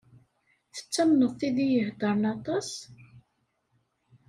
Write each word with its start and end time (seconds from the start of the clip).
Tettamneḍ 0.75 1.31
tid 1.39 1.57
i 1.65 1.67
iheddṛen 1.77 2.23
aṭas? 2.33 2.69